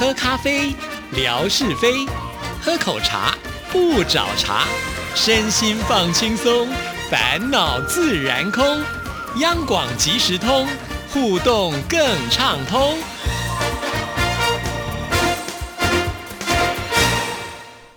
[0.00, 0.74] 喝咖啡，
[1.12, 2.08] 聊是非；
[2.62, 3.36] 喝口茶，
[3.70, 4.64] 不找茬。
[5.14, 6.66] 身心放轻松，
[7.10, 8.64] 烦恼自然空。
[9.40, 10.66] 央广即时通，
[11.12, 12.00] 互动更
[12.30, 12.96] 畅通。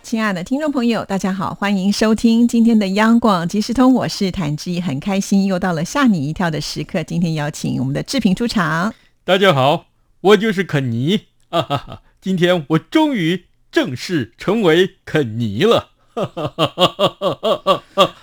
[0.01, 7.01] 亲爱的听众朋友，大家好，欢迎收听今天的央广即时通，我是谭志毅，很开心又到了吓你一跳的时刻。
[7.01, 8.93] 今天邀请我们的志平出场。
[9.23, 9.85] 大家好，
[10.19, 12.01] 我就是肯尼，哈哈哈！
[12.19, 18.15] 今天我终于正式成为肯尼了，哈哈哈哈哈哈！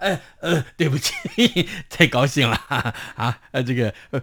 [0.00, 1.14] 哎呃，对不起，
[1.88, 2.54] 太高兴了
[3.16, 3.38] 啊！
[3.52, 4.22] 呃，这个呃，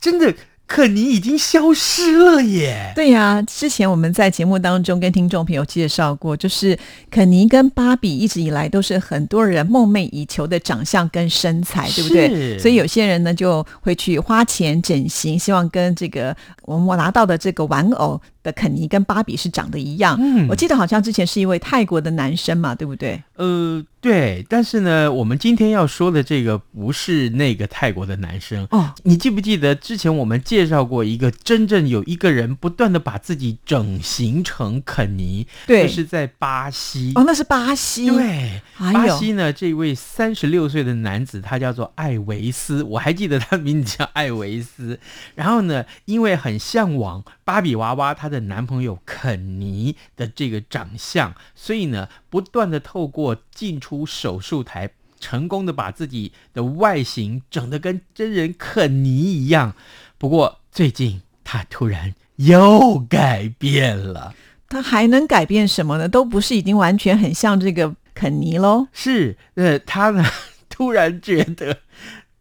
[0.00, 0.34] 真的。
[0.66, 2.92] 肯尼已经消失了耶！
[2.94, 6.76] 对呀，之前我们在节目当中跟听众朋友介绍过，就是
[7.10, 12.58] 肯尼跟芭比一直以来都是很多人梦寐以求的长相跟身材，对不对？
[12.58, 18.20] 所以有些人呢就会去花钱整形，希望跟这个我们拿到的这个玩偶。
[18.44, 23.20] 的肯尼跟芭比是长得一样，嗯，我记得好像之前是一位泰国的男生嘛，对不对？
[23.36, 28.92] 呃，对，但是呢，我们今天要说的这个不是那个泰国的男生哦。
[29.02, 35.46] 你记不记得之前我们介绍过一个真正有一个人不断的把自己整形成肯尼？
[35.66, 38.10] 对，是在巴西哦，那是巴西。
[38.10, 45.00] 对，巴西呢，这位三十六岁的男子，他叫做艾维斯，我还记得他名字叫艾维斯。
[45.34, 59.74] 然后呢，因为很向往芭比娃娃，她的男朋友肯尼的这个长相，所以呢，不断的透过进出手术台，成功的把自己的外形整得跟真人肯尼一样。
[60.16, 64.34] 不过最近他突然又改变了，
[64.68, 66.08] 他还能改变什么呢？
[66.08, 68.88] 都不是已经完全很像这个肯尼喽？
[68.92, 70.24] 是，呃，他呢
[70.70, 71.78] 突然觉得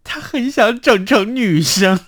[0.04, 2.00] 他很想整成女生。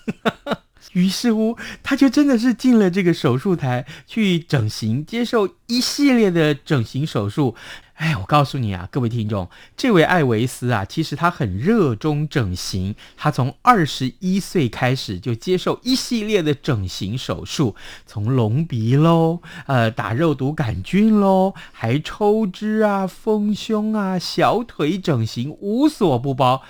[0.94, 7.56] 于是乎，他就真的是进了这个手术台去整形，接受一系列的整形手术。
[7.96, 12.94] 哎，我告诉你啊，各位听众，这位艾维斯啊，其实他很热衷整形。
[13.16, 17.74] 他从二十一岁开始就接受一系列的整形手术，
[18.06, 26.64] 从隆鼻喽，呃，打肉毒杆菌喽，还抽脂啊、丰胸啊、小腿整形，无所不包。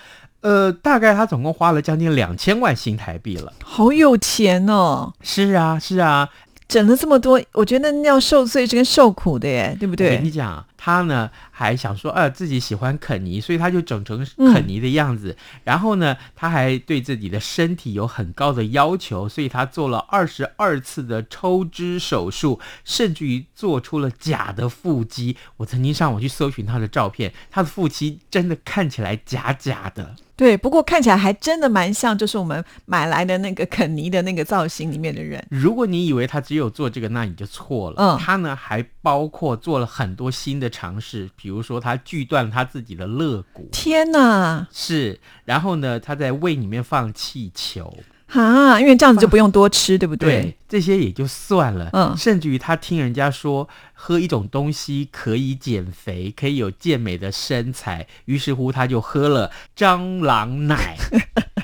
[0.45, 5.11] 呃，大概他总共花了将近两千万新台币了，好有钱哦！
[5.23, 6.29] 是啊，是啊，
[6.67, 10.09] 整了这么多，我觉得那要受罪是跟受苦的耶，对不对？
[10.09, 10.63] 我跟你讲。
[10.85, 14.23] 他呢还想说，呃，自己喜欢肯尼，所以他就整成
[14.53, 15.35] 肯尼的样子。
[15.63, 25.35] 然后呢，他还对自己的身体有很高的要求，所以他做了二十二次的抽脂手术，甚至于做出了假的腹肌。
[25.57, 30.15] 我曾经上网去搜寻他的照片，他的腹肌真的看起来假假的。
[30.37, 35.41] 对，不过看起来还真的蛮像，就是我们买来的那个肯尼的那个造型里面的人。
[35.49, 37.95] 如果你以为他只有做这个，那你就错了。
[37.97, 40.69] 嗯，他呢还包括做了很多新的。
[40.75, 44.67] 尝试，比如说他锯断他自己的肋骨，天哪！
[44.73, 47.97] 是，然后呢，他在胃里面放气球，
[48.33, 50.41] 啊，因为这样子就不用多吃，对不对？
[50.41, 60.97] 对，这些也就算了，嗯，甚至于他听人家说喝一种东西可以减肥，可以有健美的身材，于是乎他就喝了蟑螂奶，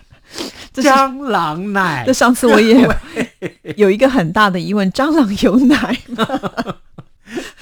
[0.74, 2.06] 蟑螂奶。
[2.06, 2.88] 这上次我也
[3.76, 6.26] 有一个很大的疑问：蟑螂有奶吗？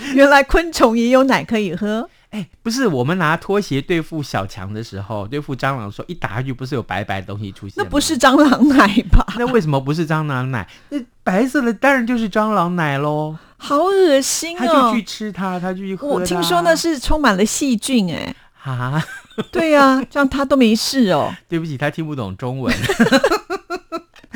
[0.15, 7.75] 原来昆虫也有奶可以喝，哎，不是我们拿拖鞋对付小强的时候，对付蟑螂的时候，一打下去不是有白白的东西出现？
[7.77, 9.25] 那不是蟑螂奶吧？
[9.37, 10.67] 那为什么不是蟑螂奶？
[10.89, 13.37] 那白色的当然就是蟑螂奶喽！
[13.57, 14.59] 好恶心哦！
[14.59, 16.07] 他就去吃它，他就去喝。
[16.07, 18.33] 我听说那是充满了细菌，哎，
[18.63, 19.03] 啊，
[19.51, 21.33] 对呀，这样他都没事哦。
[21.47, 22.73] 对不起，他听不懂中文。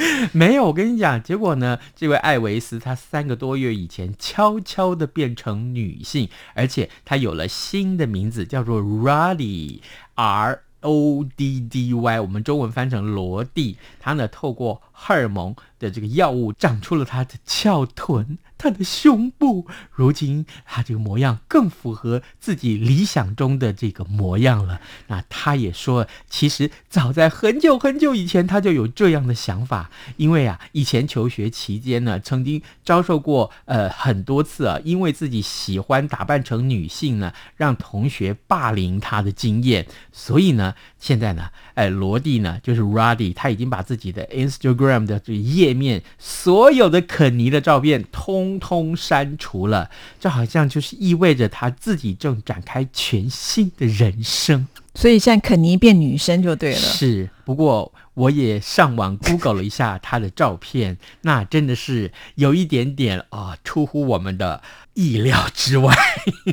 [0.34, 1.80] 没有，我跟你讲，结果呢？
[1.96, 13.78] 这位艾维斯，他三个多月以前悄悄的变成女性，而且她有了新的名字，叫做 Roddy，R O D D Y，我们中文翻成罗蒂。
[14.00, 18.38] 他呢，透过荷尔蒙的这个药物，长出了他的翘臀。
[18.56, 24.80] 他的胸部，如今他这个模样更符合自己理想中的这个模样了。
[25.08, 29.90] 那他也说，其实早在很久很久以前，他就有这样的想法。
[30.16, 39.86] 因为啊，以前求学期间呢，曾经遭受过呃很多次啊，因为自己喜欢打扮成女性呢，让同学霸凌他的经验。
[40.14, 48.24] 所以呢，现在呢，哎，罗蒂呢，就是 Ruddy，他已经把自己的 Instagram 的这页面所有的肯尼的照片通。
[48.34, 54.66] 通通删除了，这好像就是意味着他自己正展开全新的人生。
[54.96, 56.80] 所以现在肯尼变女生就对了。
[56.80, 65.94] 是，不过我也上网 Google 了一下他的照片，那真的是有一点点啊，出乎我们的意料之外。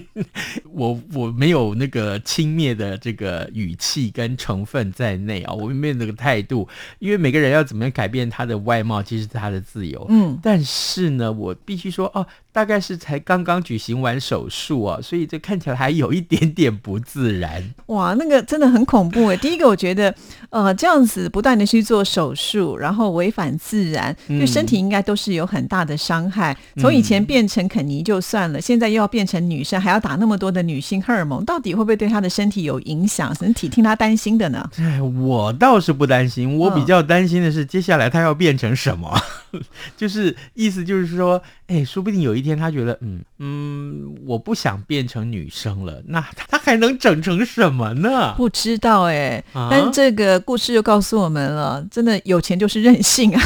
[0.72, 6.66] 我我没有那个轻蔑的这个语气跟成分在内啊，我没有那个态度，
[6.98, 10.06] 因为每个人要怎么样改变他的外貌，其实是他的自由。
[10.08, 17.74] 嗯，但是呢，我必须说哦，大概是才刚刚举行完手术啊，所以这看起来还有一点点不自然。
[17.86, 19.36] 哇，那个真的很恐怖诶。
[19.36, 20.14] 第一个，我觉得
[20.50, 26.56] 呃，这样子不断的去做手术，然后违反自然，对身体应该都是有很大的伤害。
[26.76, 33.34] 从以前变成肯尼就算了，现在又要变成女生，还要打那么多的女性荷尔蒙，到底会不会对她的身体有影响？
[33.34, 34.70] 身体听她担心的呢？
[34.78, 39.12] 哎，我倒是不担心，我比较担心的是接下来她要变成什么，
[39.98, 48.34] 就是意思就是说，哎，说不定有一天她觉得，嗯嗯，我不想变成女生了，那她还能整成什么呢？
[48.36, 53.42] 不知道哎，啊但这个故事就告诉我们了，真的有钱就是任性啊！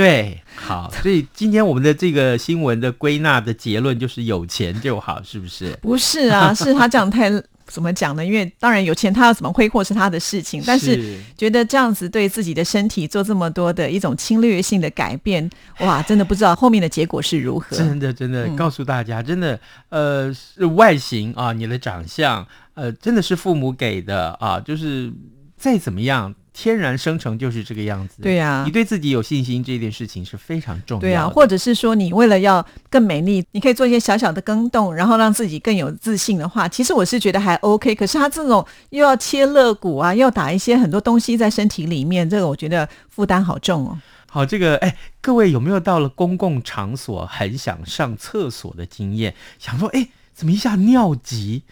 [0.00, 5.76] 对，好， 所以今天我们的这个新闻的归纳的结论就是有钱就好，是不是？
[5.82, 7.30] 不是啊， 是他这样太
[7.66, 8.24] 怎么讲呢？
[8.24, 15.48] 因为当然有钱，他要怎么挥霍是他的事情，但是觉得这样子对自己的身体做这么多的一种侵略性的改变，
[15.80, 17.76] 哇，真的不知道后面的结果是如何。
[17.76, 19.60] 真的，真的，嗯告诉大家，真的，
[19.90, 22.44] 呃，是外形啊，你的长相，
[22.74, 25.12] 呃，真的是父母给的啊，就是
[25.56, 28.22] 再怎么样，天然生成就是这个样子。
[28.22, 31.08] 对呀你对自己有信心，这件事情是非常重要的。
[31.08, 37.94] 对啊，或者是说你为了要更美丽，你可以做一些小小的更动，然后让自己更有自信的话，其实我是觉得还 OK。
[37.94, 43.98] 可是他这种又要切肋骨啊，又要打一些很多东西在身体里面，这个我觉得负担好重哦。
[44.32, 49.34] 好，这个哎，各位有没有到了公共场所很想上厕所的经验？
[49.58, 51.64] 想说，哎，怎么一下尿急，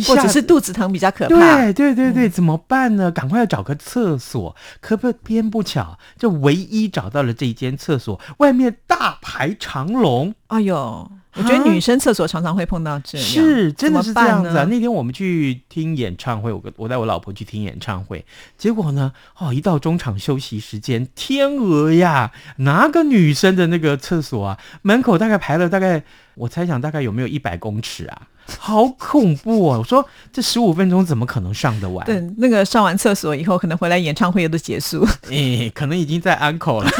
[0.00, 1.56] 一下或者是肚子疼比较可怕。
[1.56, 3.10] 对对对对，怎么办呢？
[3.10, 4.56] 赶快要找个厕所。
[4.80, 10.34] 可不偏不巧，就唯一找到了这一间厕所，外面大排长龙。
[10.48, 14.64] 哎呦，我觉得女生厕所常常会碰到这样，是，真的是这样子啊！
[14.64, 18.24] 那天我们去听演唱会，我跟我带我老婆去听演唱会，
[18.58, 26.02] 结果呢，哦，一到中场休息时间，天鹅呀，哪个女生的那个厕所啊，门口大概排了大概，
[26.34, 28.22] 我猜想大概有没有一百公尺啊？
[28.58, 29.78] 好恐怖哦！
[29.78, 32.04] 我说这十五分钟怎么可能上得完？
[32.04, 35.06] 对那个上完厕所以后，可能回来演唱会都结束。
[35.30, 36.90] 哎，可能已经在安口了。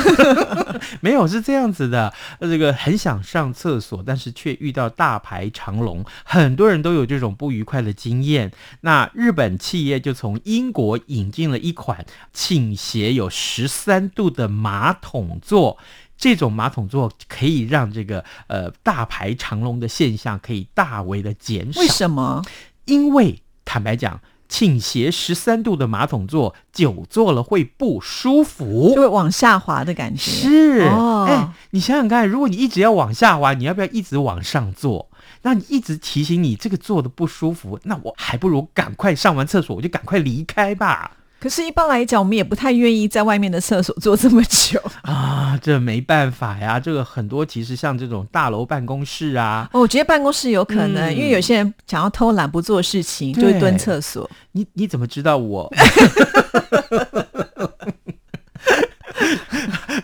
[1.01, 2.13] 没有，是这样子的。
[2.39, 8.53] 呃这个很想上厕所，但是却遇到大排长龙，很多人都有这种不愉快的经验。
[8.83, 15.79] 那日本企业就从英国引进了一款倾斜有十三度的马桶座。
[16.21, 21.81] 这种马桶座可以让这个呃大排长龙的现象可以大为的减少。
[21.81, 22.43] 为什么？
[22.85, 29.01] 因为坦白讲，倾斜十三度的马桶座久坐了会不舒服就。
[29.01, 30.21] 会往下滑的感觉。
[30.21, 35.09] 是，哦哎，你想想看，如果你一直要往下滑，你要不要一直往上坐？
[35.43, 41.13] 那你一直提醒你这个坐的不舒服，那我还不如赶快上完厕所，我就赶快离开吧。
[41.41, 44.79] 可是，一般来讲，我们也不太愿意在外面的厕所坐这么久。
[45.03, 54.29] 啊，这没办法呀，这个很多其实像这种大楼办公室啊，哦我觉得办公室有可能，嗯因为有些人想要偷懒不做事情，就会蹲厕所。
[54.53, 55.73] 你你怎么知道我？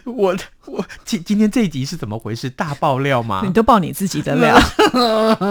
[0.05, 0.35] 我
[0.67, 2.51] 我今今天这一集是怎么回事？
[2.51, 3.43] 大爆料吗？
[3.45, 4.59] 你都爆你自己的料，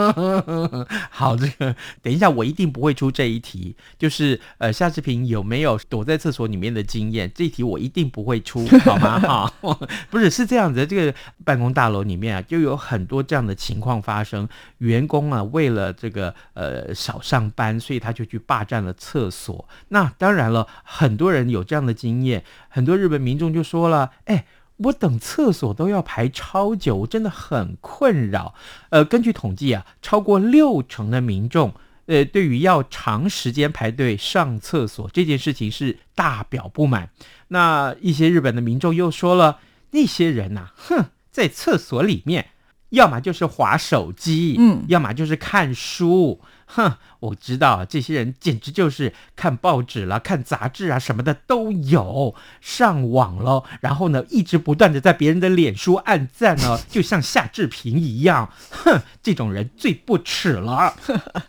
[1.10, 7.32] 好，这个等一下我一定不会出这一题，就是呃，夏志平有没有躲在厕所里面的经验？
[7.34, 9.20] 这一题我一定不会出，好吗？
[9.62, 9.80] 哈，
[10.10, 14.48] 不是是这样子的，这个办公大楼里面啊，就有很多这样的情况发生，
[14.80, 19.68] 员工啊为了这个呃少上班，所以他就去霸占了厕所。
[19.90, 24.46] 那当然了，很多人有这样的经验，很多日本民众就说了，哎。
[24.78, 28.54] 我等厕所都要排超久，我真的很困扰。
[28.90, 31.74] 呃，根据统计啊，超过六成的民众，
[32.08, 37.10] 呃，对于要长时间排队上厕所这件事情是大表不满。
[37.48, 39.60] 那一些日本的民众又说了，
[39.92, 42.48] 那些人呐、哼，在厕所里面，
[42.90, 46.42] 要么就是划手机，嗯要么就是看书。
[46.66, 60.96] 哼，我知道这些人简直就是看报纸啦、看杂志啊什么的都有，上网了，然后呢，一直不断的在别人的脸书按赞呢， 就像夏志平一样，哼，这种人最不耻了，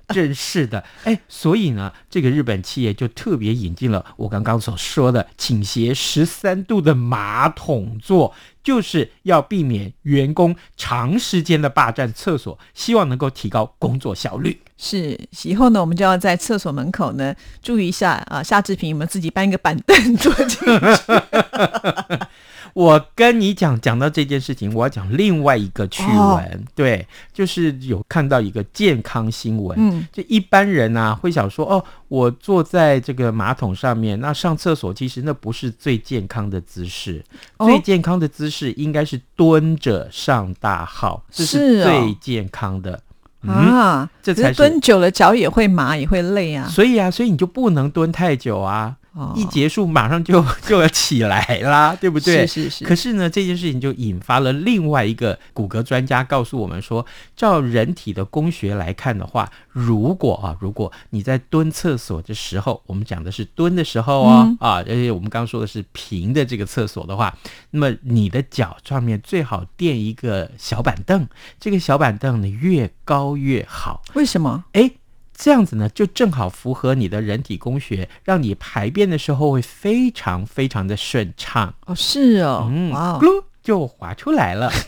[0.08, 8.34] 真是的，哎，所以呢，这个日本企业就特别引进了我刚刚所说的倾斜十三度的马桶座。
[8.66, 14.60] 就是要避免员工长时间的霸占厕所，希望能够提高工作效率。
[14.78, 20.66] 是以后呢，我们就要在厕所门口呢注意一下啊，夏志平有没有自己搬一个板凳坐进去？
[22.74, 26.18] 我跟你讲，讲到这件事情，我要讲另外一个趣闻。
[26.18, 26.40] 哦
[26.74, 29.74] 对，就是有看到一个健康新闻。
[29.80, 37.24] 嗯，就一般人啊，会想说，哦，我坐在这个马桶上面，那上厕所其实那不是最健康的姿势，
[37.56, 43.00] 哦最健康的姿势应该是蹲着上大号，这是哦最健康的。
[43.48, 46.66] 嗯，啊，可这才是蹲久了脚也会麻，也会累啊。
[46.68, 52.46] 所以啊，所以你就不能蹲太久啊，哦一结束马上就 就要起来啦， 对不对？
[52.46, 57.04] 是是是，可是呢，这件事情就引发了另外一个骨骼专家告诉我们说，
[57.34, 67.34] 照人体的工学来看的话，如果啊，如果你在蹲厕所的时候，我们讲的是蹲的时候哦，嗯啊，而且我们刚刚说的是平的这个厕所的话，
[67.70, 71.26] 那么你的脚上面最好垫一个小板凳，
[71.58, 74.02] 这个小板凳呢越高越好。
[74.12, 74.64] 为什么？
[74.72, 74.90] 哎，
[75.36, 81.74] 这样子呢，就正好符合你的人体工学，让你排便的时候会非常非常的顺畅。
[81.84, 84.72] 哦，是哦，嗯，哇哦咕，噜就滑出来了。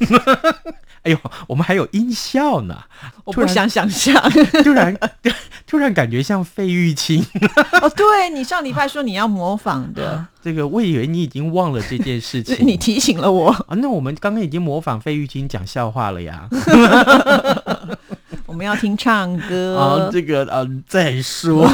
[1.05, 2.77] 哎呦，我们还有音效呢，
[3.25, 4.21] 我不想想象。
[4.65, 4.95] 突然
[5.65, 7.25] 突然感觉像费玉清。
[7.81, 12.67] 哦，对你上礼拜说你要模仿的，这个我以为你已经忘了这件事情。
[12.67, 16.49] 你提醒了我，啊，那我们刚刚已经模仿费玉清讲笑话了呀。
[18.59, 20.11] 我们要听唱啊歌。
[20.13, 21.65] 这个呃，再说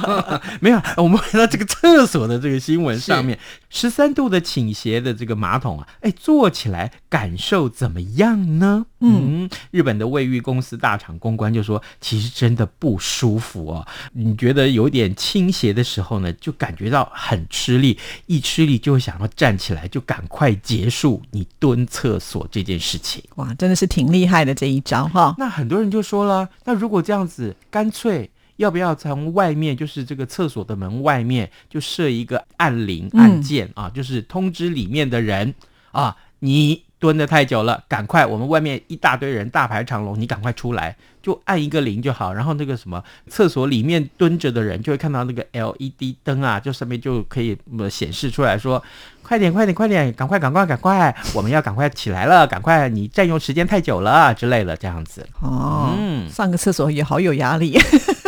[0.60, 3.38] 没有，我们回到这个厕所的这个新闻上面，
[3.70, 8.84] 十三度的倾斜的这个马桶啊，哎，坐起来感受怎么样呢？
[9.00, 13.86] 嗯，日本的卫浴公司大厂公关就说，其实真的不舒服哦。
[14.12, 23.22] 你觉得有点倾斜的时候呢，就感觉到很吃力，一吃力就会想要站起来，就赶快结束你蹲厕所这件事情。
[23.36, 25.34] 哇，真的是挺厉害的这一招哈。
[25.38, 33.20] 那很多人就说了，那如果这样子，干脆要不要从外面，就是这个厕所的门外面，就设一个按铃、嗯。
[33.20, 35.54] 按键、啊，就是通知里面的人
[35.92, 42.32] 啊，你蹲的太久了，赶快，我们外面一大堆人大排长龙，你赶快出来，就按一个铃就好。
[42.32, 48.80] 然后那个什么厕所里面蹲着的人就会看到那个 LED 灯啊，就上面就可以呃显示出来说。
[49.24, 51.12] 快点，快点，快点，赶快，赶快，赶快！
[51.34, 52.88] 我们要赶快起来了，赶快！
[52.88, 55.26] 你占用时间太久了之类的，这样子。
[55.42, 57.76] 哦，嗯上个厕所也好有压力，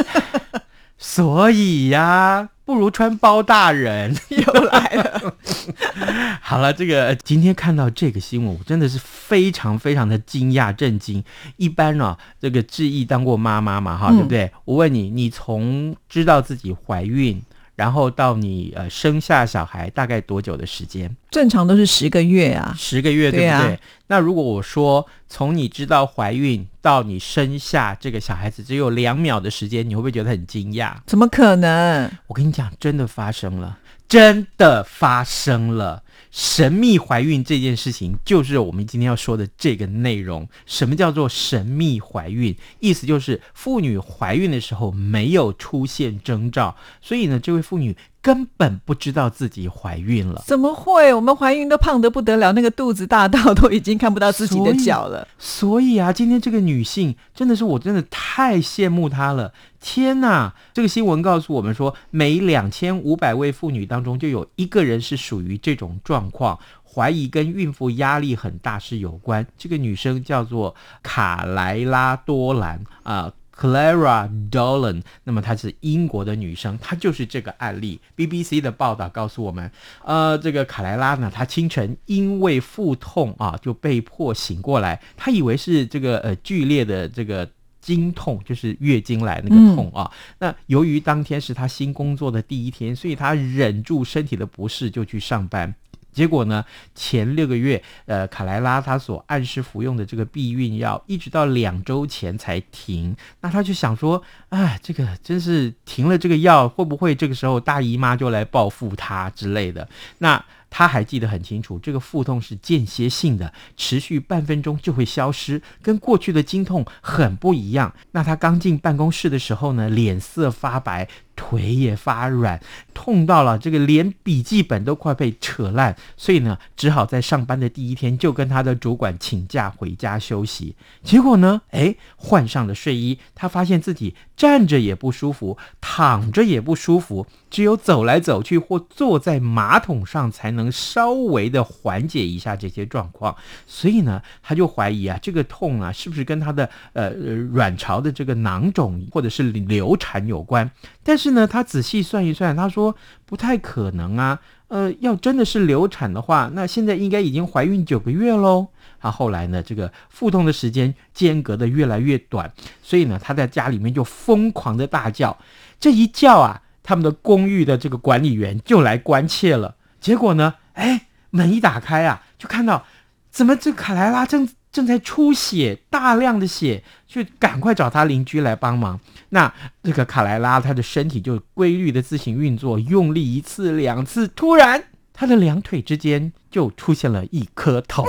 [0.99, 4.15] 所以呀，不如穿包大人。
[4.29, 5.35] 又来了。
[6.43, 11.25] 好了，这个今天看到这个新闻，我真的是非常非常的惊讶震惊。
[11.57, 14.53] 一般呢、这个志毅当过妈妈嘛，哈，嗯对不对？
[14.67, 17.41] 我问你，你从知道自己怀孕，
[17.79, 21.09] 然后到你呃生下小孩，大概多久的时间？
[21.31, 23.79] 正常都是十个月啊，十个月，对对啊不对？
[24.09, 30.95] 那如果我说从你知道怀孕到你生下这个小孩子只有两秒的时间，你会不会觉得很惊讶？
[31.07, 32.11] 怎么可能？
[32.27, 36.03] 我跟你讲，真的发生了，真的发生了。
[36.31, 40.49] 神秘怀孕这件事情，就是我们今天要说的这个内容。
[40.67, 42.55] 什么叫做神秘怀孕？
[42.81, 47.97] 意思就是妇女怀孕的时候没有出现征兆，所以呢，这位妇女
[48.29, 50.43] 根本不知道自己怀孕了。
[50.47, 51.15] 怎么会？
[51.15, 55.27] 我们怀孕都胖得不得了，那个肚子大到都已经看不到自己的脚了。
[55.39, 59.55] 所以啊，今天这个女性真的是我真的太羡慕她了。
[59.81, 69.47] 天呐，这个新闻告诉我们说，每两千五百位妇女当中就有一个人是属于这种状况，怀疑跟孕妇压力很大是有关。
[69.57, 73.33] 这个女生叫做卡莱拉多兰啊。
[73.59, 78.01] Clara Dolan，那么她是英国的女生，她就是这个案例。
[78.17, 79.71] BBC 的报道告诉我们，
[80.05, 87.49] 呃，这个卡莱拉呢，她清晨因为腹痛啊，就被迫醒过来，她以为是这个呃剧烈的这个。
[87.81, 90.11] 经痛就是月经来那个痛啊。
[90.41, 95.75] 那由于当天是她新工作的第一天，所以她忍住身体的不适就去上班。
[96.19, 96.65] 结果呢，
[96.97, 103.15] 前六个月，呃，卡莱拉她所按时服用的这个避孕药，一直到两周前才停。
[103.41, 109.89] 那她就想说，哎，这个真是停了这个药，会不会这个时候大姨妈就来报复她之类的？
[110.19, 117.95] 那她还记得很清楚，这个腹痛是间歇性的，持续半分钟就会消失，跟过去的经痛很不一样。
[118.11, 121.09] 那她刚进办公室的时候呢，脸色发白。
[121.39, 122.61] 腿也发软，
[122.93, 130.75] 痛到了这个连笔记本都快被扯烂，所以呢，只好在上班的第一天就跟他的主管请假回家休息。
[131.05, 143.37] 结果呢，哎，换上了睡衣，他发现自己站着也不舒服，躺着也不舒服，只有走来走去或坐在马桶上才能稍微的缓解一下这些状况。
[143.67, 150.69] 所以呢，他就怀疑啊，这个痛啊，是不是跟他的呃卵巢的这个囊肿或者是流产有关？
[151.05, 154.39] 但是是呢，他仔细算一算，他说不太可能啊。
[154.69, 158.69] 呃，要真的是流产的话，那现在应该已经怀孕九个月喽。
[159.01, 162.51] 他后来呢，这个腹痛的时间间隔的越来越短，
[162.83, 165.37] 所以呢，他在家里面就疯狂的大叫。
[165.79, 169.77] 这一叫啊，他们的公寓的这个管理员就来关切了。
[170.01, 172.85] 结果呢，哎，门一打开啊，就看到
[173.31, 179.01] 怎么这卡莱拉正正在出血，大量的血，就赶快找他邻居来帮忙。
[179.31, 184.83] 那这个卡莱拉，他的身体就规律的自行运作，用力一次两次，突然
[185.13, 188.07] 他的两腿之间就出现了一颗头，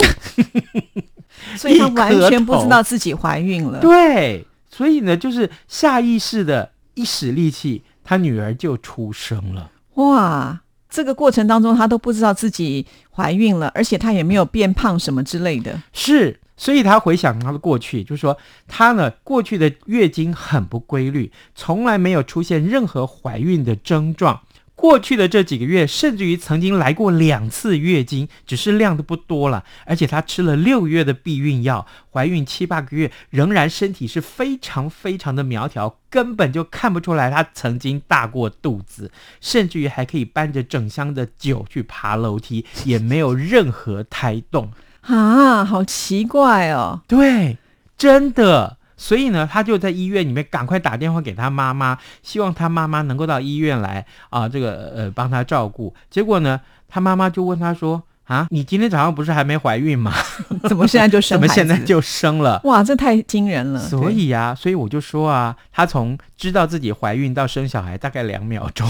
[1.57, 3.79] 所以她完全不知道自己怀孕了。
[3.79, 9.71] 对，所以呢，就是下意识的一使力气，她女儿就出生了。
[9.95, 15.81] 哇，这个过程当中她都不知道自己怀孕了，而且她也没有变胖什么之类的。
[15.91, 16.39] 是。
[16.59, 18.37] 所以他回想他的过去，就是说
[18.67, 24.41] 他呢过去的月经很不规律，从来没有出现任何怀孕的症状。
[24.75, 29.65] 过去的这几个月，甚至于曾经来过两次月经，只是量的不多了。
[29.85, 39.11] 而且他吃了六月的避孕药，怀孕七八个月，仍然身体是非常非常的苗条，根本就看不出来他曾经大过肚子，
[39.41, 44.71] 甚至于还可以搬着整箱的酒去爬楼梯，也没有任何胎动。
[45.09, 47.01] 啊，好奇怪哦！
[47.07, 47.57] 对，
[47.97, 48.77] 真的。
[48.95, 55.95] 所以呢，他就在医院里面赶快打电话给他妈妈，希望他妈妈能够到医院来啊，这个呃帮他照顾。
[56.09, 60.11] 结果呢，他妈妈就问他说：“啊，你今天早上不是还没怀孕吗？
[60.67, 61.39] 怎么现在就生？
[61.39, 62.59] 怎么现在就生了？
[62.65, 63.79] 哇，这太惊人了！
[63.79, 68.89] 所以啊，所以我就说啊，他从知道自己怀孕到生小孩大概两秒钟，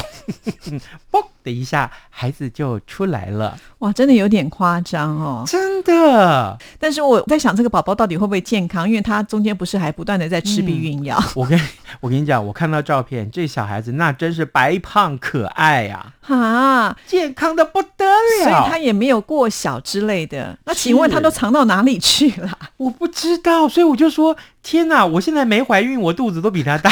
[1.12, 5.44] 嘣的一下，孩子就出来了。”哇，真的有点夸张哦！
[5.48, 8.88] 真的，但是我在想，这个宝宝到底会不会健康？
[8.88, 11.20] 因为他中间不是还不断的在吃避孕药。
[11.34, 11.60] 我跟
[12.02, 16.14] 我跟你讲，我看到照片，这小孩子那真是白胖可爱呀！
[16.28, 20.56] 啊，健康的不得了，所以他也没有过小之类的。
[20.66, 22.60] 那请问他都藏到哪里去了？
[22.78, 25.04] 我不知道，所以我就说，天哪！
[25.04, 26.92] 我现在没怀孕，我肚子都比他大。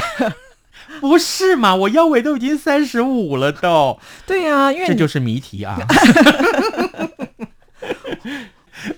[1.02, 1.76] 不是嘛？
[1.76, 4.00] 我腰围都已经三十五了，都。
[4.26, 5.78] 对呀，因为这就是谜题啊。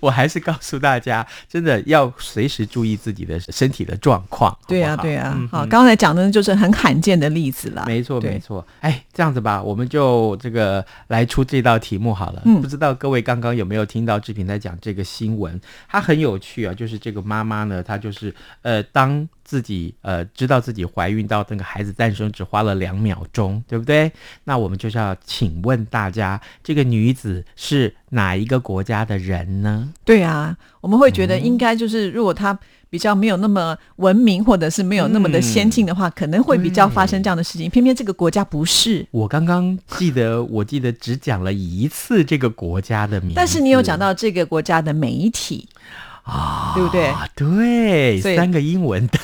[0.02, 4.56] 我还是告诉大家，真的要随时注意自己的身体的状况。
[4.68, 5.36] 对呀，对呀。
[5.52, 7.86] 好，刚才讲的就是很罕见的例子了。
[7.88, 8.66] 没错，没错。
[8.82, 12.42] 哎，这样子吧，我们就这个来出这道题目好了。
[12.46, 15.60] 嗯，不知道各位刚刚有没有听到志平在讲这个新闻？
[15.88, 19.28] 它很有趣啊，就是这个妈妈呢，她就是呃当。
[19.50, 24.12] 自己呃知道自己怀孕到那个孩子诞生只花了两秒钟，对不对？
[24.44, 29.92] 那我们就是要请问大家，这个女子是哪一个国家的人呢？
[30.06, 32.56] 对啊，我们会觉得应该就是如果她
[32.92, 37.68] 比较没有那么文明，或者是没有那么的先进的话，可能会比较发生这样的事情。
[37.72, 39.04] 偏偏这个国家不是。
[39.10, 45.68] 我刚刚记得，我记得只讲了一次这个国家的名，但是你有讲到这个国家的媒体。
[46.30, 47.14] 啊，对不对？
[47.36, 49.18] 对，三个英文的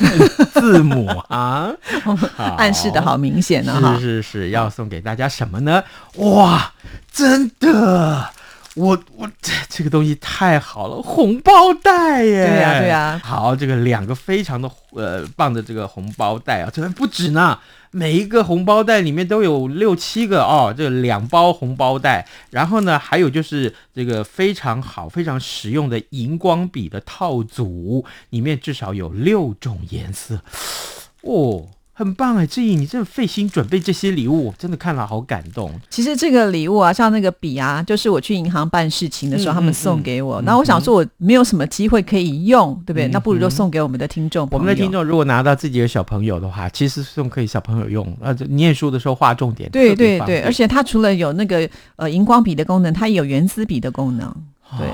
[0.54, 1.70] 字母啊，
[2.58, 3.98] 暗示的好明显呢。
[4.00, 5.84] 是是是，要送给大家什么呢？
[6.16, 6.74] 哇，
[7.12, 8.30] 真的，
[8.76, 12.48] 我我这这个东西太好了，红包袋耶！
[12.48, 17.58] 对呀对呀，好，这个两个非常的呃棒的这个红包袋啊，这还不止呢。
[17.96, 30.42] 每一个红包袋里面都有六七个哦，这两包红包袋，然后呢，还有就是这个非常好、非常实用的荧光笔的套组，里面至少有六种颜色，
[31.22, 31.70] 哦。
[31.98, 35.72] 很棒哎，志毅，你真的费心准备这些礼物，我真的看了好感动。
[35.90, 40.42] 其实这个礼物啊，像那个笔啊，就是我去银行办事情的时候，他们送给我。
[40.42, 43.08] 那我想说，我没有什么机会可以用，对不对？
[43.08, 44.46] 那不如就送给我们的听众。
[44.52, 48.06] 我们的听众如果拿到自己的小朋友的话，其实送可以小朋友用。
[48.20, 50.42] 呃，念书的时候画重点，对对对。
[50.42, 54.30] 而且它除了有那个呃荧光笔的功能，它也有圆珠笔的功能。
[54.78, 54.86] 对，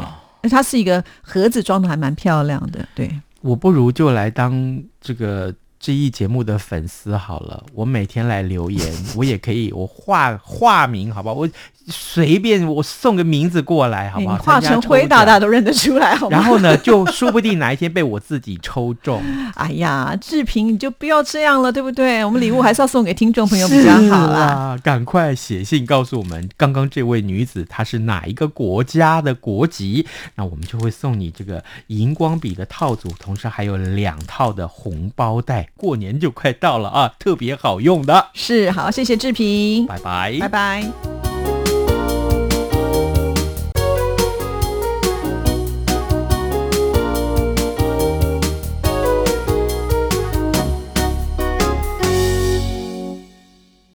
[0.44, 2.88] 那它是一个盒子装的，还蛮漂亮的。
[2.94, 3.10] 对，
[3.42, 5.52] 我不如就来当这个。
[5.82, 11.36] 这一节目的粉丝好了，我每天来留言，我也可以，我化化名，好不好？
[11.36, 11.50] 我。
[11.88, 14.38] 随便我送个名字过来，好不好？
[14.38, 19.22] 化成灰大家都认得出来，好然后呢，就说不定哪一天被我自己抽中。
[19.56, 22.24] 哎呀，志平，你就不要这样了，对不对？
[22.24, 24.78] 我们礼物还是要送给听众朋友比较好啦。
[24.84, 30.06] 赶快写信告诉我们，刚刚这位女子她是哪一个国家的国籍？
[30.36, 35.68] 那我们就会送你这个荧光笔的套组，同时还有两套的红包袋。
[35.76, 38.28] 过年就快到了啊，特别好用的。
[38.34, 41.21] 是，好，谢谢志平，拜拜，拜拜。